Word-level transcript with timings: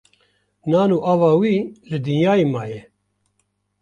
Nan 0.71 0.89
û 0.95 0.97
ava 1.11 1.31
wî 1.41 1.57
li 1.89 1.97
dinyayê 2.05 2.45
maye 2.53 2.81